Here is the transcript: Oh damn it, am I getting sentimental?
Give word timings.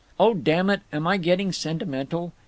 Oh 0.19 0.33
damn 0.33 0.71
it, 0.71 0.81
am 0.91 1.05
I 1.05 1.17
getting 1.17 1.51
sentimental? 1.51 2.33